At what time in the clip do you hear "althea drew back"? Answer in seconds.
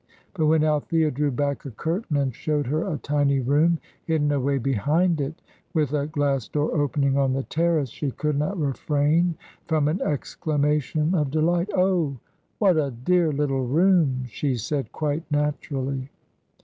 0.63-1.63